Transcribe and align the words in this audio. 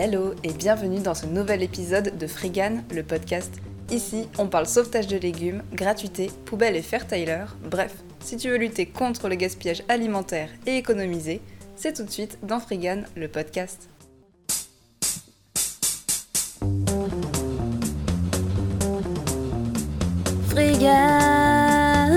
Hallo 0.00 0.34
et 0.42 0.52
bienvenue 0.52 0.98
dans 0.98 1.14
ce 1.14 1.24
nouvel 1.24 1.62
épisode 1.62 2.18
de 2.18 2.26
Frigan, 2.26 2.82
le 2.92 3.04
podcast. 3.04 3.54
Ici, 3.92 4.28
on 4.38 4.48
parle 4.48 4.66
sauvetage 4.66 5.06
de 5.06 5.16
légumes, 5.16 5.62
gratuité, 5.72 6.32
poubelle 6.46 6.74
et 6.74 6.82
faire 6.82 7.06
Tyler. 7.06 7.44
Bref, 7.70 7.94
si 8.18 8.36
tu 8.36 8.48
veux 8.48 8.56
lutter 8.56 8.86
contre 8.86 9.28
le 9.28 9.36
gaspillage 9.36 9.84
alimentaire 9.88 10.48
et 10.66 10.76
économiser, 10.76 11.40
c'est 11.76 11.92
tout 11.92 12.02
de 12.02 12.10
suite 12.10 12.38
dans 12.42 12.58
Frigan, 12.58 13.02
le 13.14 13.28
podcast. 13.28 13.88
Frigan, 20.48 22.08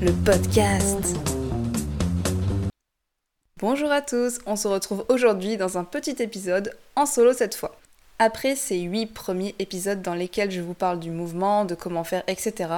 le 0.00 0.12
podcast. 0.24 1.33
Bonjour 3.60 3.92
à 3.92 4.02
tous, 4.02 4.40
on 4.46 4.56
se 4.56 4.66
retrouve 4.66 5.04
aujourd'hui 5.08 5.56
dans 5.56 5.78
un 5.78 5.84
petit 5.84 6.16
épisode, 6.18 6.76
en 6.96 7.06
solo 7.06 7.32
cette 7.32 7.54
fois. 7.54 7.76
Après 8.18 8.56
ces 8.56 8.80
8 8.80 9.06
premiers 9.06 9.54
épisodes 9.60 10.02
dans 10.02 10.14
lesquels 10.14 10.50
je 10.50 10.60
vous 10.60 10.74
parle 10.74 10.98
du 10.98 11.12
mouvement, 11.12 11.64
de 11.64 11.76
comment 11.76 12.02
faire, 12.02 12.24
etc., 12.26 12.70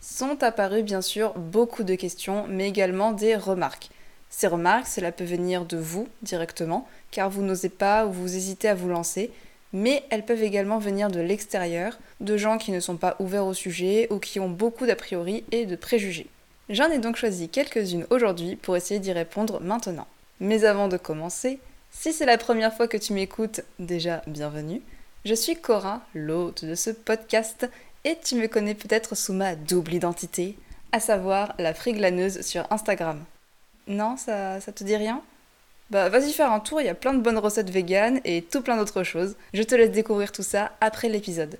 sont 0.00 0.42
apparues 0.42 0.84
bien 0.84 1.02
sûr 1.02 1.34
beaucoup 1.34 1.82
de 1.82 1.94
questions, 1.96 2.46
mais 2.48 2.66
également 2.66 3.12
des 3.12 3.36
remarques. 3.36 3.90
Ces 4.30 4.46
remarques, 4.46 4.86
cela 4.86 5.12
peut 5.12 5.22
venir 5.22 5.66
de 5.66 5.76
vous 5.76 6.08
directement, 6.22 6.88
car 7.10 7.28
vous 7.28 7.42
n'osez 7.42 7.68
pas 7.68 8.06
ou 8.06 8.12
vous 8.12 8.34
hésitez 8.34 8.68
à 8.68 8.74
vous 8.74 8.88
lancer, 8.88 9.30
mais 9.74 10.02
elles 10.08 10.24
peuvent 10.24 10.42
également 10.42 10.78
venir 10.78 11.10
de 11.10 11.20
l'extérieur, 11.20 11.98
de 12.20 12.38
gens 12.38 12.56
qui 12.56 12.72
ne 12.72 12.80
sont 12.80 12.96
pas 12.96 13.16
ouverts 13.18 13.46
au 13.46 13.54
sujet 13.54 14.08
ou 14.10 14.18
qui 14.18 14.40
ont 14.40 14.48
beaucoup 14.48 14.86
d'a 14.86 14.96
priori 14.96 15.44
et 15.52 15.66
de 15.66 15.76
préjugés. 15.76 16.26
J'en 16.70 16.90
ai 16.90 16.98
donc 16.98 17.16
choisi 17.16 17.50
quelques-unes 17.50 18.06
aujourd'hui 18.08 18.56
pour 18.56 18.76
essayer 18.76 18.98
d'y 18.98 19.12
répondre 19.12 19.60
maintenant. 19.60 20.06
Mais 20.42 20.64
avant 20.64 20.88
de 20.88 20.96
commencer, 20.96 21.60
si 21.92 22.12
c'est 22.12 22.26
la 22.26 22.36
première 22.36 22.74
fois 22.74 22.88
que 22.88 22.96
tu 22.96 23.12
m'écoutes, 23.12 23.60
déjà 23.78 24.22
bienvenue. 24.26 24.82
Je 25.24 25.34
suis 25.34 25.54
Cora, 25.54 26.02
l'hôte 26.16 26.64
de 26.64 26.74
ce 26.74 26.90
podcast, 26.90 27.70
et 28.02 28.18
tu 28.24 28.34
me 28.34 28.48
connais 28.48 28.74
peut-être 28.74 29.14
sous 29.14 29.32
ma 29.32 29.54
double 29.54 29.94
identité, 29.94 30.56
à 30.90 30.98
savoir 30.98 31.54
la 31.60 31.74
friglaneuse 31.74 32.40
sur 32.40 32.66
Instagram. 32.72 33.22
Non, 33.86 34.16
ça, 34.16 34.60
ça 34.60 34.72
te 34.72 34.82
dit 34.82 34.96
rien? 34.96 35.22
Bah 35.90 36.08
vas-y 36.08 36.32
faire 36.32 36.50
un 36.50 36.58
tour, 36.58 36.80
il 36.80 36.86
y 36.86 36.90
a 36.90 36.96
plein 36.96 37.14
de 37.14 37.20
bonnes 37.20 37.38
recettes 37.38 37.70
véganes 37.70 38.20
et 38.24 38.42
tout 38.42 38.62
plein 38.62 38.76
d'autres 38.76 39.04
choses. 39.04 39.36
Je 39.54 39.62
te 39.62 39.76
laisse 39.76 39.92
découvrir 39.92 40.32
tout 40.32 40.42
ça 40.42 40.72
après 40.80 41.08
l'épisode. 41.08 41.56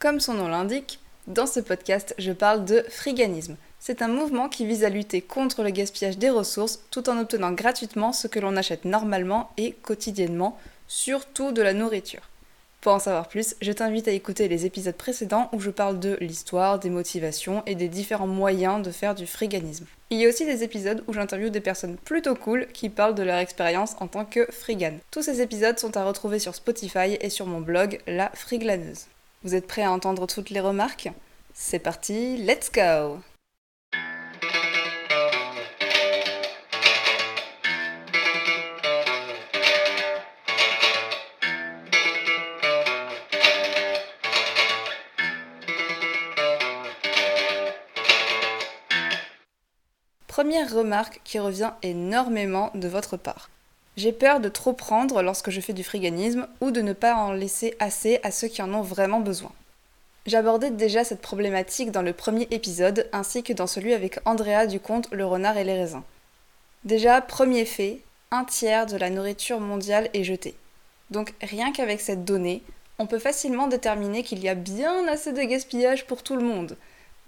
Comme 0.00 0.18
son 0.18 0.34
nom 0.34 0.48
l'indique, 0.48 0.98
dans 1.28 1.46
ce 1.46 1.60
podcast, 1.60 2.16
je 2.18 2.32
parle 2.32 2.64
de 2.64 2.84
friganisme, 2.88 3.56
c'est 3.84 4.00
un 4.00 4.06
mouvement 4.06 4.48
qui 4.48 4.64
vise 4.64 4.84
à 4.84 4.90
lutter 4.90 5.20
contre 5.20 5.64
le 5.64 5.70
gaspillage 5.70 6.16
des 6.16 6.30
ressources 6.30 6.78
tout 6.92 7.10
en 7.10 7.18
obtenant 7.18 7.50
gratuitement 7.50 8.12
ce 8.12 8.28
que 8.28 8.38
l'on 8.38 8.56
achète 8.56 8.84
normalement 8.84 9.50
et 9.56 9.72
quotidiennement, 9.72 10.56
surtout 10.86 11.50
de 11.50 11.62
la 11.62 11.74
nourriture. 11.74 12.22
Pour 12.80 12.92
en 12.92 13.00
savoir 13.00 13.26
plus, 13.26 13.56
je 13.60 13.72
t'invite 13.72 14.06
à 14.06 14.12
écouter 14.12 14.46
les 14.46 14.66
épisodes 14.66 14.94
précédents 14.94 15.48
où 15.52 15.58
je 15.58 15.70
parle 15.70 15.98
de 15.98 16.16
l'histoire, 16.20 16.78
des 16.78 16.90
motivations 16.90 17.64
et 17.66 17.74
des 17.74 17.88
différents 17.88 18.28
moyens 18.28 18.82
de 18.82 18.92
faire 18.92 19.16
du 19.16 19.26
friganisme. 19.26 19.86
Il 20.10 20.18
y 20.18 20.26
a 20.26 20.28
aussi 20.28 20.46
des 20.46 20.62
épisodes 20.62 21.02
où 21.08 21.12
j'interviewe 21.12 21.50
des 21.50 21.60
personnes 21.60 21.96
plutôt 21.96 22.36
cool 22.36 22.68
qui 22.72 22.88
parlent 22.88 23.16
de 23.16 23.24
leur 23.24 23.38
expérience 23.38 23.96
en 23.98 24.06
tant 24.06 24.24
que 24.24 24.46
frigan. 24.52 24.98
Tous 25.10 25.22
ces 25.22 25.40
épisodes 25.40 25.80
sont 25.80 25.96
à 25.96 26.04
retrouver 26.04 26.38
sur 26.38 26.54
Spotify 26.54 27.16
et 27.20 27.30
sur 27.30 27.46
mon 27.46 27.60
blog 27.60 27.98
La 28.06 28.30
Friglaneuse. 28.34 29.06
Vous 29.42 29.56
êtes 29.56 29.66
prêts 29.66 29.82
à 29.82 29.90
entendre 29.90 30.28
toutes 30.28 30.50
les 30.50 30.60
remarques? 30.60 31.10
C'est 31.52 31.80
parti, 31.80 32.36
let's 32.36 32.70
go 32.70 33.18
Première 50.42 50.74
remarque 50.74 51.20
qui 51.22 51.38
revient 51.38 51.70
énormément 51.84 52.72
de 52.74 52.88
votre 52.88 53.16
part. 53.16 53.48
J'ai 53.96 54.10
peur 54.10 54.40
de 54.40 54.48
trop 54.48 54.72
prendre 54.72 55.22
lorsque 55.22 55.50
je 55.50 55.60
fais 55.60 55.72
du 55.72 55.84
friganisme 55.84 56.48
ou 56.60 56.72
de 56.72 56.80
ne 56.80 56.94
pas 56.94 57.14
en 57.14 57.30
laisser 57.30 57.76
assez 57.78 58.18
à 58.24 58.32
ceux 58.32 58.48
qui 58.48 58.60
en 58.60 58.74
ont 58.74 58.82
vraiment 58.82 59.20
besoin. 59.20 59.52
J'abordais 60.26 60.72
déjà 60.72 61.04
cette 61.04 61.20
problématique 61.20 61.92
dans 61.92 62.02
le 62.02 62.12
premier 62.12 62.48
épisode 62.50 63.08
ainsi 63.12 63.44
que 63.44 63.52
dans 63.52 63.68
celui 63.68 63.92
avec 63.92 64.18
Andrea 64.24 64.66
du 64.66 64.80
compte 64.80 65.06
Le 65.12 65.24
renard 65.24 65.58
et 65.58 65.62
les 65.62 65.78
raisins. 65.78 66.02
Déjà, 66.82 67.20
premier 67.20 67.64
fait, 67.64 68.00
un 68.32 68.42
tiers 68.42 68.86
de 68.86 68.96
la 68.96 69.10
nourriture 69.10 69.60
mondiale 69.60 70.10
est 70.12 70.24
jetée. 70.24 70.56
Donc 71.12 71.34
rien 71.40 71.70
qu'avec 71.70 72.00
cette 72.00 72.24
donnée, 72.24 72.64
on 72.98 73.06
peut 73.06 73.20
facilement 73.20 73.68
déterminer 73.68 74.24
qu'il 74.24 74.40
y 74.40 74.48
a 74.48 74.56
bien 74.56 75.06
assez 75.06 75.32
de 75.32 75.42
gaspillage 75.42 76.04
pour 76.08 76.24
tout 76.24 76.34
le 76.34 76.42
monde. 76.42 76.76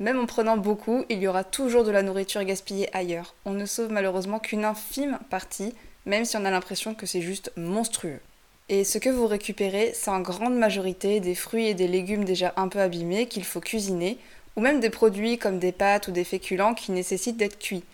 Même 0.01 0.19
en 0.19 0.27
prenant 0.27 0.57
beaucoup, 0.57 1.05
il 1.09 1.19
y 1.19 1.29
aura 1.29 1.45
toujours 1.45 1.85
de 1.85 1.93
la 1.93 2.03
nourriture 2.03 2.43
gaspillée 2.43 2.89
ailleurs. 2.97 3.35
On 3.45 3.53
ne 3.53 3.65
sauve 3.65 3.93
malheureusement 3.93 4.41
qu'une 4.41 4.65
infime 4.65 5.19
partie, 5.31 5.73
même 6.05 6.25
si 6.25 6.37
on 6.37 6.45
a 6.45 6.51
l'impression 6.51 6.95
que 6.95 7.07
c'est 7.07 7.21
juste 7.21 7.53
monstrueux. 7.57 8.21
Et 8.69 8.83
ce 8.83 8.99
que 8.99 9.11
vous 9.11 9.27
récupérez, 9.27 9.93
c'est 9.95 10.11
en 10.11 10.21
grande 10.21 10.57
majorité 10.57 11.21
des 11.21 11.35
fruits 11.35 11.67
et 11.67 11.75
des 11.75 11.87
légumes 11.87 12.25
déjà 12.25 12.53
un 12.57 12.69
peu 12.69 12.81
abîmés 12.81 13.29
qu'il 13.29 13.45
faut 13.45 13.61
cuisiner, 13.61 14.19
ou 14.57 14.61
même 14.61 14.81
des 14.81 14.91
produits 14.91 15.39
comme 15.39 15.59
des 15.59 15.73
pâtes 15.73 16.09
ou 16.09 16.13
des 16.13 16.25
féculents 16.25 16.75
qui 16.75 16.91
nécessitent 16.91 17.37
d'être 17.37 17.59
cuits. 17.59 17.85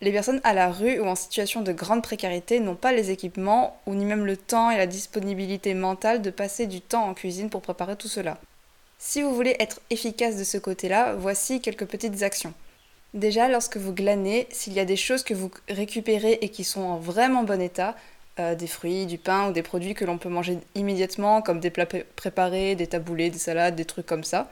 Les 0.00 0.12
personnes 0.12 0.40
à 0.42 0.52
la 0.52 0.70
rue 0.70 1.00
ou 1.00 1.06
en 1.06 1.14
situation 1.14 1.62
de 1.62 1.72
grande 1.72 2.02
précarité 2.02 2.60
n'ont 2.60 2.74
pas 2.74 2.92
les 2.92 3.10
équipements 3.10 3.80
ou 3.86 3.94
ni 3.94 4.04
même 4.04 4.26
le 4.26 4.36
temps 4.36 4.70
et 4.70 4.76
la 4.76 4.86
disponibilité 4.86 5.74
mentale 5.74 6.22
de 6.22 6.30
passer 6.30 6.66
du 6.66 6.80
temps 6.80 7.06
en 7.06 7.14
cuisine 7.14 7.50
pour 7.50 7.62
préparer 7.62 7.96
tout 7.96 8.08
cela. 8.08 8.38
Si 8.98 9.22
vous 9.22 9.34
voulez 9.34 9.56
être 9.60 9.80
efficace 9.90 10.36
de 10.36 10.44
ce 10.44 10.58
côté-là, 10.58 11.14
voici 11.14 11.60
quelques 11.60 11.86
petites 11.86 12.22
actions. 12.22 12.54
Déjà, 13.14 13.48
lorsque 13.48 13.76
vous 13.76 13.92
glanez, 13.92 14.46
s'il 14.50 14.72
y 14.72 14.80
a 14.80 14.84
des 14.84 14.96
choses 14.96 15.22
que 15.22 15.34
vous 15.34 15.50
récupérez 15.68 16.38
et 16.40 16.48
qui 16.48 16.64
sont 16.64 16.82
en 16.82 16.96
vraiment 16.96 17.44
bon 17.44 17.60
état, 17.60 17.94
euh, 18.38 18.54
des 18.54 18.66
fruits, 18.66 19.06
du 19.06 19.16
pain 19.16 19.48
ou 19.48 19.52
des 19.52 19.62
produits 19.62 19.94
que 19.94 20.04
l'on 20.04 20.18
peut 20.18 20.28
manger 20.28 20.58
immédiatement, 20.74 21.40
comme 21.40 21.60
des 21.60 21.70
plats 21.70 21.86
préparés, 21.86 22.74
des 22.74 22.86
taboulés, 22.86 23.30
des 23.30 23.38
salades, 23.38 23.76
des 23.76 23.84
trucs 23.84 24.06
comme 24.06 24.24
ça, 24.24 24.50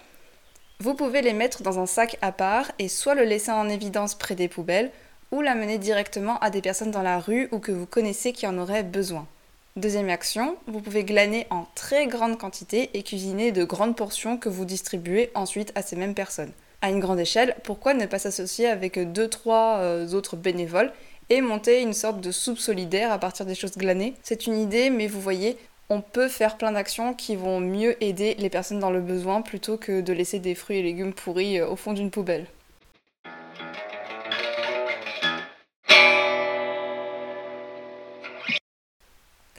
vous 0.80 0.94
pouvez 0.94 1.22
les 1.22 1.32
mettre 1.32 1.62
dans 1.62 1.78
un 1.78 1.86
sac 1.86 2.18
à 2.20 2.32
part 2.32 2.70
et 2.78 2.88
soit 2.88 3.14
le 3.14 3.24
laisser 3.24 3.50
en 3.50 3.68
évidence 3.68 4.14
près 4.14 4.34
des 4.34 4.48
poubelles, 4.48 4.90
ou 5.30 5.40
l'amener 5.40 5.78
directement 5.78 6.38
à 6.38 6.50
des 6.50 6.60
personnes 6.60 6.90
dans 6.90 7.02
la 7.02 7.18
rue 7.18 7.48
ou 7.50 7.58
que 7.58 7.72
vous 7.72 7.86
connaissez 7.86 8.32
qui 8.32 8.46
en 8.46 8.56
auraient 8.58 8.82
besoin. 8.82 9.26
Deuxième 9.76 10.08
action, 10.08 10.56
vous 10.68 10.80
pouvez 10.80 11.02
glaner 11.02 11.48
en 11.50 11.66
très 11.74 12.06
grande 12.06 12.38
quantité 12.38 12.90
et 12.94 13.02
cuisiner 13.02 13.50
de 13.50 13.64
grandes 13.64 13.96
portions 13.96 14.36
que 14.36 14.48
vous 14.48 14.64
distribuez 14.64 15.32
ensuite 15.34 15.72
à 15.74 15.82
ces 15.82 15.96
mêmes 15.96 16.14
personnes. 16.14 16.52
À 16.80 16.90
une 16.90 17.00
grande 17.00 17.18
échelle, 17.18 17.56
pourquoi 17.64 17.92
ne 17.92 18.06
pas 18.06 18.20
s'associer 18.20 18.68
avec 18.68 18.96
2-3 18.96 19.80
euh, 19.80 20.12
autres 20.12 20.36
bénévoles 20.36 20.92
et 21.28 21.40
monter 21.40 21.82
une 21.82 21.92
sorte 21.92 22.20
de 22.20 22.30
soupe 22.30 22.60
solidaire 22.60 23.10
à 23.10 23.18
partir 23.18 23.46
des 23.46 23.56
choses 23.56 23.76
glanées? 23.76 24.14
C'est 24.22 24.46
une 24.46 24.60
idée, 24.60 24.90
mais 24.90 25.08
vous 25.08 25.20
voyez, 25.20 25.58
on 25.88 26.00
peut 26.00 26.28
faire 26.28 26.56
plein 26.56 26.70
d'actions 26.70 27.12
qui 27.12 27.34
vont 27.34 27.58
mieux 27.58 28.00
aider 28.00 28.36
les 28.38 28.50
personnes 28.50 28.78
dans 28.78 28.92
le 28.92 29.00
besoin 29.00 29.42
plutôt 29.42 29.76
que 29.76 30.02
de 30.02 30.12
laisser 30.12 30.38
des 30.38 30.54
fruits 30.54 30.78
et 30.78 30.82
légumes 30.84 31.12
pourris 31.12 31.58
euh, 31.58 31.68
au 31.68 31.74
fond 31.74 31.94
d'une 31.94 32.12
poubelle. 32.12 32.46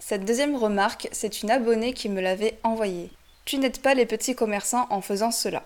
Cette 0.07 0.23
deuxième 0.23 0.55
remarque, 0.55 1.09
c'est 1.11 1.41
une 1.41 1.49
abonnée 1.49 1.93
qui 1.93 2.09
me 2.09 2.21
l'avait 2.21 2.59
envoyée. 2.61 3.09
Tu 3.43 3.57
n'aides 3.57 3.79
pas 3.79 3.95
les 3.95 4.05
petits 4.05 4.35
commerçants 4.35 4.85
en 4.91 5.01
faisant 5.01 5.31
cela. 5.31 5.63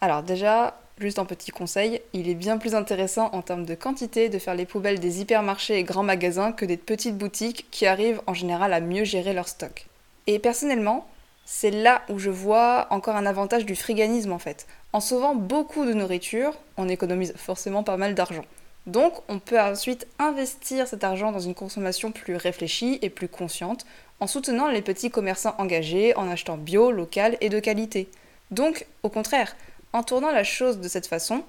Alors 0.00 0.22
déjà, 0.22 0.78
juste 1.00 1.18
un 1.18 1.24
petit 1.24 1.50
conseil, 1.50 2.00
il 2.12 2.28
est 2.28 2.36
bien 2.36 2.58
plus 2.58 2.76
intéressant 2.76 3.28
en 3.32 3.42
termes 3.42 3.66
de 3.66 3.74
quantité 3.74 4.28
de 4.28 4.38
faire 4.38 4.54
les 4.54 4.66
poubelles 4.66 5.00
des 5.00 5.20
hypermarchés 5.20 5.78
et 5.78 5.82
grands 5.82 6.04
magasins 6.04 6.52
que 6.52 6.64
des 6.64 6.76
petites 6.76 7.18
boutiques 7.18 7.66
qui 7.72 7.86
arrivent 7.86 8.22
en 8.28 8.34
général 8.34 8.72
à 8.72 8.78
mieux 8.78 9.02
gérer 9.02 9.32
leur 9.32 9.48
stock. 9.48 9.86
Et 10.28 10.38
personnellement, 10.38 11.08
c'est 11.44 11.72
là 11.72 12.02
où 12.08 12.20
je 12.20 12.30
vois 12.30 12.86
encore 12.90 13.16
un 13.16 13.26
avantage 13.26 13.66
du 13.66 13.74
friganisme 13.74 14.30
en 14.30 14.38
fait. 14.38 14.68
En 14.92 15.00
sauvant 15.00 15.34
beaucoup 15.34 15.84
de 15.84 15.92
nourriture, 15.92 16.54
on 16.76 16.88
économise 16.88 17.34
forcément 17.34 17.82
pas 17.82 17.96
mal 17.96 18.14
d'argent. 18.14 18.44
Donc 18.86 19.14
on 19.28 19.38
peut 19.38 19.60
ensuite 19.60 20.06
investir 20.18 20.86
cet 20.86 21.02
argent 21.02 21.32
dans 21.32 21.40
une 21.40 21.54
consommation 21.54 22.12
plus 22.12 22.36
réfléchie 22.36 22.98
et 23.02 23.10
plus 23.10 23.28
consciente 23.28 23.84
en 24.20 24.26
soutenant 24.26 24.68
les 24.68 24.82
petits 24.82 25.10
commerçants 25.10 25.54
engagés, 25.58 26.16
en 26.16 26.28
achetant 26.30 26.56
bio, 26.56 26.90
local 26.90 27.36
et 27.40 27.48
de 27.48 27.58
qualité. 27.58 28.08
Donc 28.50 28.86
au 29.02 29.08
contraire, 29.08 29.56
en 29.92 30.02
tournant 30.02 30.30
la 30.30 30.44
chose 30.44 30.78
de 30.78 30.88
cette 30.88 31.06
façon, 31.06 31.42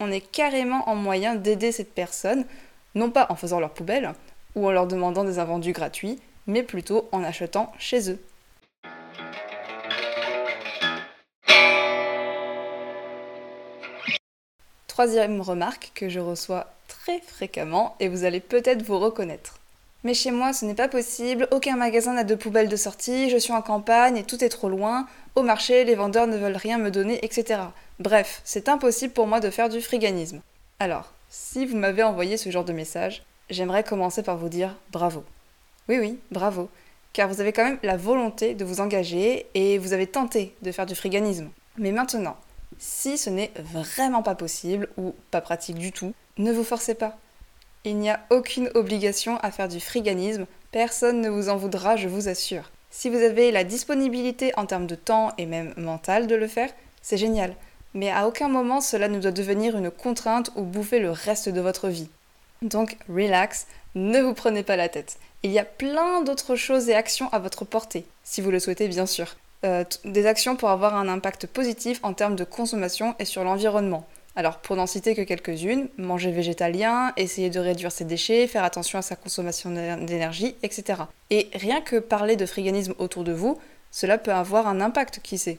on 0.00 0.12
est 0.12 0.20
carrément 0.20 0.88
en 0.88 0.94
moyen 0.94 1.34
d'aider 1.34 1.72
cette 1.72 1.94
personne, 1.94 2.44
non 2.94 3.10
pas 3.10 3.26
en 3.30 3.36
faisant 3.36 3.60
leur 3.60 3.72
poubelle 3.72 4.12
ou 4.54 4.66
en 4.66 4.70
leur 4.70 4.86
demandant 4.86 5.24
des 5.24 5.38
invendus 5.38 5.72
gratuits, 5.72 6.18
mais 6.46 6.62
plutôt 6.62 7.08
en 7.12 7.24
achetant 7.24 7.72
chez 7.78 8.10
eux. 8.10 8.18
Troisième 14.92 15.40
remarque 15.40 15.90
que 15.94 16.10
je 16.10 16.20
reçois 16.20 16.66
très 16.86 17.18
fréquemment 17.20 17.96
et 17.98 18.08
vous 18.08 18.24
allez 18.24 18.40
peut-être 18.40 18.82
vous 18.82 18.98
reconnaître. 18.98 19.58
Mais 20.04 20.12
chez 20.12 20.30
moi, 20.30 20.52
ce 20.52 20.66
n'est 20.66 20.74
pas 20.74 20.86
possible, 20.86 21.48
aucun 21.50 21.76
magasin 21.76 22.12
n'a 22.12 22.24
de 22.24 22.34
poubelle 22.34 22.68
de 22.68 22.76
sortie, 22.76 23.30
je 23.30 23.38
suis 23.38 23.54
en 23.54 23.62
campagne 23.62 24.18
et 24.18 24.22
tout 24.22 24.44
est 24.44 24.50
trop 24.50 24.68
loin, 24.68 25.06
au 25.34 25.42
marché, 25.42 25.84
les 25.84 25.94
vendeurs 25.94 26.26
ne 26.26 26.36
veulent 26.36 26.58
rien 26.58 26.76
me 26.76 26.90
donner, 26.90 27.24
etc. 27.24 27.62
Bref, 28.00 28.42
c'est 28.44 28.68
impossible 28.68 29.14
pour 29.14 29.26
moi 29.26 29.40
de 29.40 29.48
faire 29.48 29.70
du 29.70 29.80
friganisme. 29.80 30.42
Alors, 30.78 31.14
si 31.30 31.64
vous 31.64 31.78
m'avez 31.78 32.02
envoyé 32.02 32.36
ce 32.36 32.50
genre 32.50 32.66
de 32.66 32.74
message, 32.74 33.22
j'aimerais 33.48 33.84
commencer 33.84 34.22
par 34.22 34.36
vous 34.36 34.50
dire 34.50 34.76
bravo. 34.90 35.24
Oui, 35.88 36.00
oui, 36.00 36.18
bravo. 36.30 36.68
Car 37.14 37.30
vous 37.30 37.40
avez 37.40 37.54
quand 37.54 37.64
même 37.64 37.78
la 37.82 37.96
volonté 37.96 38.52
de 38.52 38.66
vous 38.66 38.82
engager 38.82 39.46
et 39.54 39.78
vous 39.78 39.94
avez 39.94 40.06
tenté 40.06 40.54
de 40.60 40.70
faire 40.70 40.84
du 40.84 40.94
friganisme. 40.94 41.48
Mais 41.78 41.92
maintenant, 41.92 42.36
si 42.82 43.16
ce 43.16 43.30
n'est 43.30 43.52
vraiment 43.54 44.24
pas 44.24 44.34
possible 44.34 44.88
ou 44.96 45.14
pas 45.30 45.40
pratique 45.40 45.78
du 45.78 45.92
tout, 45.92 46.14
ne 46.36 46.50
vous 46.50 46.64
forcez 46.64 46.94
pas. 46.94 47.16
Il 47.84 47.96
n'y 47.96 48.10
a 48.10 48.20
aucune 48.30 48.70
obligation 48.74 49.38
à 49.38 49.52
faire 49.52 49.68
du 49.68 49.78
friganisme, 49.78 50.46
personne 50.72 51.20
ne 51.20 51.28
vous 51.28 51.48
en 51.48 51.56
voudra, 51.56 51.94
je 51.94 52.08
vous 52.08 52.28
assure. 52.28 52.72
Si 52.90 53.08
vous 53.08 53.22
avez 53.22 53.52
la 53.52 53.62
disponibilité 53.62 54.52
en 54.56 54.66
termes 54.66 54.88
de 54.88 54.96
temps 54.96 55.30
et 55.38 55.46
même 55.46 55.72
mental 55.76 56.26
de 56.26 56.34
le 56.34 56.48
faire, 56.48 56.70
c'est 57.02 57.16
génial. 57.16 57.54
Mais 57.94 58.10
à 58.10 58.26
aucun 58.26 58.48
moment 58.48 58.80
cela 58.80 59.06
ne 59.06 59.20
doit 59.20 59.30
devenir 59.30 59.76
une 59.76 59.92
contrainte 59.92 60.50
ou 60.56 60.62
bouffer 60.62 60.98
le 60.98 61.12
reste 61.12 61.48
de 61.48 61.60
votre 61.60 61.88
vie. 61.88 62.08
Donc 62.62 62.96
relax, 63.08 63.68
ne 63.94 64.20
vous 64.20 64.34
prenez 64.34 64.64
pas 64.64 64.76
la 64.76 64.88
tête. 64.88 65.18
Il 65.44 65.52
y 65.52 65.60
a 65.60 65.64
plein 65.64 66.22
d'autres 66.22 66.56
choses 66.56 66.88
et 66.88 66.94
actions 66.94 67.28
à 67.32 67.38
votre 67.38 67.64
portée, 67.64 68.06
si 68.24 68.40
vous 68.40 68.50
le 68.50 68.58
souhaitez 68.58 68.88
bien 68.88 69.06
sûr. 69.06 69.36
Euh, 69.64 69.84
des 70.04 70.26
actions 70.26 70.56
pour 70.56 70.70
avoir 70.70 70.96
un 70.96 71.06
impact 71.06 71.46
positif 71.46 72.00
en 72.02 72.14
termes 72.14 72.34
de 72.34 72.42
consommation 72.42 73.14
et 73.20 73.24
sur 73.24 73.44
l'environnement. 73.44 74.04
Alors 74.34 74.58
pour 74.58 74.74
n'en 74.74 74.88
citer 74.88 75.14
que 75.14 75.22
quelques-unes, 75.22 75.88
manger 75.98 76.32
végétalien, 76.32 77.12
essayer 77.16 77.48
de 77.48 77.60
réduire 77.60 77.92
ses 77.92 78.04
déchets, 78.04 78.48
faire 78.48 78.64
attention 78.64 78.98
à 78.98 79.02
sa 79.02 79.14
consommation 79.14 79.70
d'énergie, 79.70 80.56
etc. 80.64 81.02
Et 81.30 81.48
rien 81.54 81.80
que 81.80 81.96
parler 81.96 82.34
de 82.34 82.44
friganisme 82.44 82.94
autour 82.98 83.22
de 83.22 83.32
vous, 83.32 83.56
cela 83.92 84.18
peut 84.18 84.32
avoir 84.32 84.66
un 84.66 84.80
impact, 84.80 85.20
qui 85.22 85.38
sait? 85.38 85.58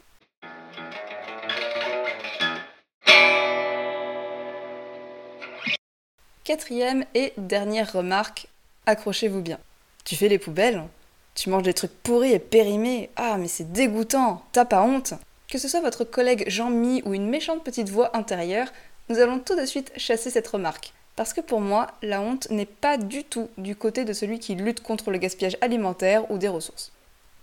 Quatrième 6.44 7.06
et 7.16 7.32
dernière 7.38 7.94
remarque, 7.94 8.48
accrochez-vous 8.86 9.42
bien. 9.42 9.60
Tu 10.04 10.18
fais 10.18 10.28
les 10.28 10.40
poubelles? 10.40 10.84
Tu 11.36 11.50
manges 11.50 11.64
des 11.64 11.74
trucs 11.74 11.92
pourris 12.04 12.34
et 12.34 12.40
périmés. 12.40 13.10
Ah, 13.16 13.38
mais 13.38 13.48
c'est 13.48 13.72
dégoûtant. 13.72 14.44
T'as 14.52 14.66
pas 14.66 14.84
honte 14.84 15.14
Que 15.48 15.58
ce 15.58 15.68
soit 15.68 15.82
votre 15.82 16.04
collègue 16.04 16.46
Jean-Mi 16.48 17.02
ou 17.06 17.14
une 17.14 17.30
méchante 17.30 17.64
petite 17.64 17.90
voix 17.90 18.16
intérieure, 18.16 18.68
nous 19.10 19.20
allons 19.20 19.40
tout 19.40 19.56
de 19.56 19.66
suite 19.66 19.92
chasser 19.98 20.30
cette 20.30 20.48
remarque. 20.48 20.94
Parce 21.16 21.34
que 21.34 21.42
pour 21.42 21.62
moi, 21.62 21.88
la 22.02 22.22
honte 22.22 22.50
n'est 22.50 22.66
pas 22.66 22.98
du 22.98 23.24
tout 23.24 23.50
du 23.58 23.76
côté 23.76 24.06
de 24.06 24.14
celui 24.14 24.40
qui 24.40 24.56
lutte 24.56 24.82
contre 24.82 25.12
le 25.12 25.18
gaspillage 25.18 25.58
alimentaire 25.62 26.30
ou 26.32 26.38
des 26.38 26.48
ressources. 26.48 26.92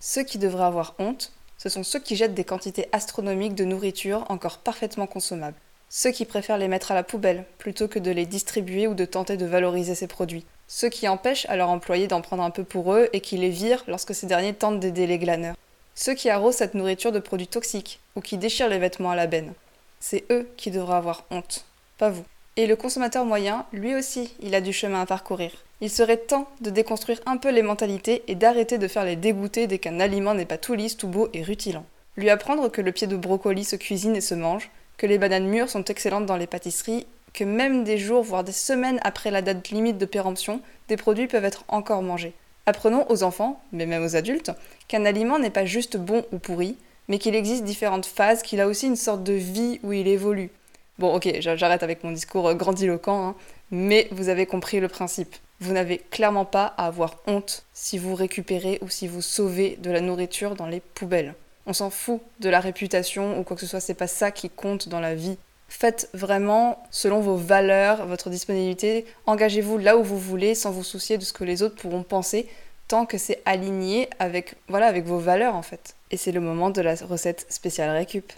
Ceux 0.00 0.22
qui 0.22 0.38
devraient 0.38 0.64
avoir 0.64 0.94
honte, 0.98 1.32
ce 1.58 1.68
sont 1.68 1.82
ceux 1.82 2.00
qui 2.00 2.16
jettent 2.16 2.34
des 2.34 2.44
quantités 2.44 2.88
astronomiques 2.92 3.54
de 3.54 3.64
nourriture 3.64 4.24
encore 4.28 4.58
parfaitement 4.58 5.06
consommables. 5.06 5.58
Ceux 5.88 6.10
qui 6.10 6.24
préfèrent 6.24 6.58
les 6.58 6.68
mettre 6.68 6.92
à 6.92 6.94
la 6.94 7.02
poubelle 7.02 7.44
plutôt 7.58 7.86
que 7.86 7.98
de 7.98 8.10
les 8.10 8.26
distribuer 8.26 8.86
ou 8.86 8.94
de 8.94 9.04
tenter 9.04 9.36
de 9.36 9.46
valoriser 9.46 9.94
ces 9.94 10.06
produits 10.06 10.46
ceux 10.72 10.88
qui 10.88 11.08
empêchent 11.08 11.46
à 11.48 11.56
leurs 11.56 11.68
employés 11.68 12.06
d'en 12.06 12.20
prendre 12.20 12.44
un 12.44 12.50
peu 12.50 12.62
pour 12.62 12.94
eux 12.94 13.08
et 13.12 13.20
qui 13.20 13.36
les 13.36 13.50
virent 13.50 13.82
lorsque 13.88 14.14
ces 14.14 14.28
derniers 14.28 14.54
tentent 14.54 14.78
d'aider 14.78 15.08
les 15.08 15.18
glaneurs. 15.18 15.56
Ceux 15.96 16.14
qui 16.14 16.30
arrosent 16.30 16.54
cette 16.54 16.74
nourriture 16.74 17.10
de 17.10 17.18
produits 17.18 17.48
toxiques 17.48 17.98
ou 18.14 18.20
qui 18.20 18.38
déchirent 18.38 18.68
les 18.68 18.78
vêtements 18.78 19.10
à 19.10 19.16
la 19.16 19.26
benne. 19.26 19.52
C'est 19.98 20.24
eux 20.30 20.48
qui 20.56 20.70
devraient 20.70 20.94
avoir 20.94 21.24
honte, 21.32 21.64
pas 21.98 22.10
vous. 22.10 22.22
Et 22.54 22.68
le 22.68 22.76
consommateur 22.76 23.24
moyen, 23.24 23.66
lui 23.72 23.96
aussi, 23.96 24.32
il 24.40 24.54
a 24.54 24.60
du 24.60 24.72
chemin 24.72 25.00
à 25.00 25.06
parcourir. 25.06 25.50
Il 25.80 25.90
serait 25.90 26.18
temps 26.18 26.48
de 26.60 26.70
déconstruire 26.70 27.20
un 27.26 27.36
peu 27.36 27.50
les 27.50 27.62
mentalités 27.62 28.22
et 28.28 28.36
d'arrêter 28.36 28.78
de 28.78 28.86
faire 28.86 29.04
les 29.04 29.16
dégoûter 29.16 29.66
dès 29.66 29.78
qu'un 29.78 29.98
aliment 29.98 30.34
n'est 30.34 30.46
pas 30.46 30.56
tout 30.56 30.74
lisse, 30.74 30.96
tout 30.96 31.08
beau 31.08 31.30
et 31.34 31.42
rutilant. 31.42 31.84
Lui 32.16 32.30
apprendre 32.30 32.68
que 32.68 32.80
le 32.80 32.92
pied 32.92 33.08
de 33.08 33.16
brocoli 33.16 33.64
se 33.64 33.74
cuisine 33.74 34.14
et 34.14 34.20
se 34.20 34.36
mange, 34.36 34.70
que 34.98 35.06
les 35.06 35.18
bananes 35.18 35.48
mûres 35.48 35.68
sont 35.68 35.84
excellentes 35.86 36.26
dans 36.26 36.36
les 36.36 36.46
pâtisseries 36.46 37.08
que 37.32 37.44
même 37.44 37.84
des 37.84 37.98
jours, 37.98 38.22
voire 38.22 38.44
des 38.44 38.52
semaines 38.52 39.00
après 39.02 39.30
la 39.30 39.42
date 39.42 39.70
limite 39.70 39.98
de 39.98 40.06
péremption, 40.06 40.60
des 40.88 40.96
produits 40.96 41.26
peuvent 41.26 41.44
être 41.44 41.64
encore 41.68 42.02
mangés. 42.02 42.34
Apprenons 42.66 43.06
aux 43.08 43.22
enfants, 43.22 43.62
mais 43.72 43.86
même 43.86 44.04
aux 44.04 44.16
adultes, 44.16 44.52
qu'un 44.88 45.04
aliment 45.04 45.38
n'est 45.38 45.50
pas 45.50 45.64
juste 45.64 45.96
bon 45.96 46.24
ou 46.32 46.38
pourri, 46.38 46.76
mais 47.08 47.18
qu'il 47.18 47.34
existe 47.34 47.64
différentes 47.64 48.06
phases, 48.06 48.42
qu'il 48.42 48.60
a 48.60 48.66
aussi 48.66 48.86
une 48.86 48.96
sorte 48.96 49.24
de 49.24 49.32
vie 49.32 49.80
où 49.82 49.92
il 49.92 50.06
évolue. 50.06 50.50
Bon, 50.98 51.14
ok, 51.14 51.36
j'arrête 51.40 51.82
avec 51.82 52.04
mon 52.04 52.12
discours 52.12 52.54
grandiloquent, 52.54 53.28
hein, 53.28 53.34
mais 53.70 54.08
vous 54.12 54.28
avez 54.28 54.46
compris 54.46 54.80
le 54.80 54.88
principe. 54.88 55.34
Vous 55.60 55.72
n'avez 55.72 55.98
clairement 55.98 56.44
pas 56.44 56.66
à 56.76 56.86
avoir 56.86 57.16
honte 57.26 57.64
si 57.72 57.98
vous 57.98 58.14
récupérez 58.14 58.78
ou 58.82 58.88
si 58.88 59.08
vous 59.08 59.22
sauvez 59.22 59.76
de 59.80 59.90
la 59.90 60.00
nourriture 60.00 60.54
dans 60.54 60.66
les 60.66 60.80
poubelles. 60.80 61.34
On 61.66 61.72
s'en 61.72 61.90
fout 61.90 62.20
de 62.40 62.48
la 62.48 62.60
réputation 62.60 63.38
ou 63.38 63.44
quoi 63.44 63.56
que 63.56 63.62
ce 63.62 63.66
soit, 63.66 63.80
c'est 63.80 63.94
pas 63.94 64.06
ça 64.06 64.30
qui 64.30 64.48
compte 64.50 64.88
dans 64.88 65.00
la 65.00 65.14
vie. 65.14 65.38
Faites 65.70 66.10
vraiment 66.12 66.82
selon 66.90 67.20
vos 67.20 67.36
valeurs, 67.36 68.04
votre 68.04 68.28
disponibilité. 68.28 69.06
Engagez-vous 69.26 69.78
là 69.78 69.96
où 69.96 70.02
vous 70.02 70.18
voulez 70.18 70.56
sans 70.56 70.72
vous 70.72 70.82
soucier 70.82 71.16
de 71.16 71.22
ce 71.22 71.32
que 71.32 71.44
les 71.44 71.62
autres 71.62 71.76
pourront 71.76 72.02
penser 72.02 72.48
tant 72.88 73.06
que 73.06 73.18
c'est 73.18 73.40
aligné 73.44 74.10
avec, 74.18 74.56
voilà, 74.66 74.88
avec 74.88 75.04
vos 75.04 75.18
valeurs 75.18 75.54
en 75.54 75.62
fait. 75.62 75.94
Et 76.10 76.16
c'est 76.16 76.32
le 76.32 76.40
moment 76.40 76.70
de 76.70 76.82
la 76.82 76.96
recette 76.96 77.46
spéciale 77.48 77.90
récup. 77.90 78.32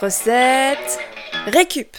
Recette 0.00 1.00
récup 1.46 1.96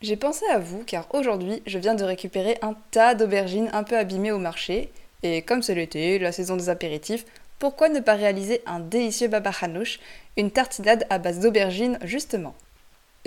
J'ai 0.00 0.16
pensé 0.16 0.46
à 0.46 0.60
vous 0.60 0.84
car 0.86 1.12
aujourd'hui 1.12 1.62
je 1.66 1.78
viens 1.78 1.96
de 1.96 2.04
récupérer 2.04 2.58
un 2.62 2.74
tas 2.92 3.16
d'aubergines 3.16 3.70
un 3.72 3.82
peu 3.82 3.98
abîmées 3.98 4.32
au 4.32 4.38
marché. 4.38 4.92
Et 5.24 5.42
comme 5.42 5.62
c'est 5.62 5.74
l'été, 5.74 6.20
la 6.20 6.30
saison 6.30 6.56
des 6.56 6.68
apéritifs, 6.68 7.24
pourquoi 7.60 7.90
ne 7.90 8.00
pas 8.00 8.14
réaliser 8.14 8.62
un 8.64 8.80
délicieux 8.80 9.28
baba 9.28 9.52
hanouche, 9.60 10.00
une 10.38 10.50
tartinade 10.50 11.06
à 11.10 11.18
base 11.18 11.40
d'aubergines 11.40 11.98
justement? 12.02 12.54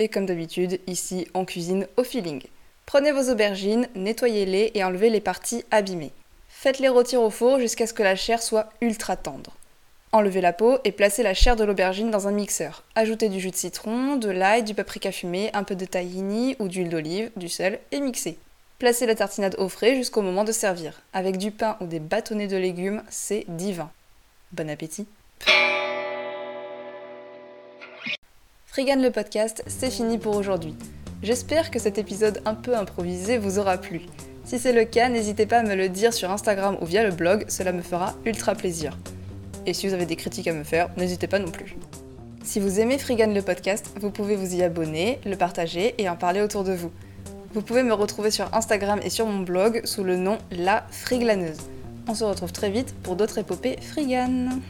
Et 0.00 0.08
comme 0.08 0.26
d'habitude, 0.26 0.80
ici 0.88 1.28
on 1.34 1.44
cuisine 1.44 1.86
au 1.96 2.02
feeling. 2.02 2.42
Prenez 2.84 3.12
vos 3.12 3.30
aubergines, 3.30 3.88
nettoyez-les 3.94 4.72
et 4.74 4.82
enlevez 4.82 5.08
les 5.08 5.20
parties 5.20 5.64
abîmées. 5.70 6.10
Faites-les 6.48 6.88
rôtir 6.88 7.22
au 7.22 7.30
four 7.30 7.60
jusqu'à 7.60 7.86
ce 7.86 7.94
que 7.94 8.02
la 8.02 8.16
chair 8.16 8.42
soit 8.42 8.70
ultra 8.80 9.16
tendre. 9.16 9.52
Enlevez 10.10 10.40
la 10.40 10.52
peau 10.52 10.78
et 10.82 10.90
placez 10.90 11.22
la 11.22 11.34
chair 11.34 11.54
de 11.54 11.62
l'aubergine 11.62 12.10
dans 12.10 12.26
un 12.26 12.32
mixeur. 12.32 12.82
Ajoutez 12.96 13.28
du 13.28 13.38
jus 13.38 13.52
de 13.52 13.56
citron, 13.56 14.16
de 14.16 14.30
l'ail, 14.30 14.64
du 14.64 14.74
paprika 14.74 15.12
fumé, 15.12 15.50
un 15.54 15.62
peu 15.62 15.76
de 15.76 15.84
tahini 15.84 16.56
ou 16.58 16.66
d'huile 16.66 16.88
d'olive, 16.88 17.30
du 17.36 17.48
sel 17.48 17.78
et 17.92 18.00
mixez. 18.00 18.36
Placez 18.80 19.06
la 19.06 19.14
tartinade 19.14 19.54
au 19.58 19.68
frais 19.68 19.94
jusqu'au 19.94 20.22
moment 20.22 20.42
de 20.42 20.50
servir. 20.50 21.02
Avec 21.12 21.36
du 21.38 21.52
pain 21.52 21.76
ou 21.80 21.86
des 21.86 22.00
bâtonnets 22.00 22.48
de 22.48 22.56
légumes, 22.56 23.04
c'est 23.08 23.44
divin. 23.46 23.90
Bon 24.54 24.70
appétit 24.70 25.08
Frigane 28.66 29.02
le 29.02 29.10
podcast, 29.10 29.64
c'est 29.66 29.90
fini 29.90 30.16
pour 30.16 30.36
aujourd'hui. 30.36 30.76
J'espère 31.24 31.72
que 31.72 31.80
cet 31.80 31.98
épisode 31.98 32.40
un 32.44 32.54
peu 32.54 32.76
improvisé 32.76 33.36
vous 33.36 33.58
aura 33.58 33.78
plu. 33.78 34.02
Si 34.44 34.60
c'est 34.60 34.72
le 34.72 34.84
cas, 34.84 35.08
n'hésitez 35.08 35.46
pas 35.46 35.58
à 35.58 35.62
me 35.64 35.74
le 35.74 35.88
dire 35.88 36.12
sur 36.12 36.30
Instagram 36.30 36.76
ou 36.80 36.86
via 36.86 37.02
le 37.02 37.10
blog, 37.10 37.46
cela 37.48 37.72
me 37.72 37.82
fera 37.82 38.14
ultra 38.26 38.54
plaisir. 38.54 38.96
Et 39.66 39.74
si 39.74 39.88
vous 39.88 39.94
avez 39.94 40.06
des 40.06 40.14
critiques 40.14 40.46
à 40.46 40.52
me 40.52 40.62
faire, 40.62 40.88
n'hésitez 40.96 41.26
pas 41.26 41.40
non 41.40 41.50
plus. 41.50 41.74
Si 42.44 42.60
vous 42.60 42.78
aimez 42.78 42.98
Frigane 42.98 43.34
le 43.34 43.42
podcast, 43.42 43.90
vous 44.00 44.12
pouvez 44.12 44.36
vous 44.36 44.54
y 44.54 44.62
abonner, 44.62 45.18
le 45.24 45.34
partager 45.34 45.96
et 45.98 46.08
en 46.08 46.14
parler 46.14 46.42
autour 46.42 46.62
de 46.62 46.74
vous. 46.74 46.92
Vous 47.54 47.62
pouvez 47.62 47.82
me 47.82 47.92
retrouver 47.92 48.30
sur 48.30 48.54
Instagram 48.54 49.00
et 49.02 49.10
sur 49.10 49.26
mon 49.26 49.40
blog 49.40 49.80
sous 49.84 50.04
le 50.04 50.16
nom 50.16 50.38
La 50.52 50.86
Friglaneuse. 50.92 51.73
On 52.06 52.14
se 52.14 52.24
retrouve 52.24 52.52
très 52.52 52.70
vite 52.70 52.94
pour 53.02 53.16
d'autres 53.16 53.38
épopées 53.38 53.78
friganes. 53.80 54.60